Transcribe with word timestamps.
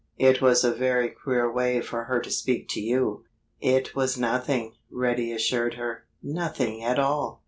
"It 0.17 0.41
was 0.41 0.63
a 0.63 0.73
very 0.73 1.11
queer 1.11 1.51
way 1.51 1.79
for 1.79 2.05
her 2.05 2.19
to 2.21 2.31
speak 2.31 2.67
to 2.69 2.81
you." 2.81 3.23
"It 3.59 3.93
was 3.95 4.17
nothing—" 4.17 4.73
Reddy 4.89 5.31
assured 5.31 5.75
her—"nothing 5.75 6.83
at 6.83 6.97
all. 6.97 7.39